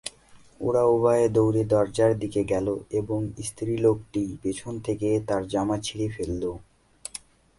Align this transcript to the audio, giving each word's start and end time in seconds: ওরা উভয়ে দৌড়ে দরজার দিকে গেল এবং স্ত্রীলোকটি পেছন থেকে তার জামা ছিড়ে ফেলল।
ওরা 0.61 0.83
উভয়ে 0.85 1.27
দৌড়ে 1.29 1.63
দরজার 1.65 2.11
দিকে 2.19 2.41
গেল 2.43 2.67
এবং 2.91 3.19
স্ত্রীলোকটি 3.47 4.23
পেছন 4.43 4.73
থেকে 4.79 5.07
তার 5.27 5.43
জামা 5.47 5.77
ছিড়ে 5.85 6.07
ফেলল। 6.15 6.43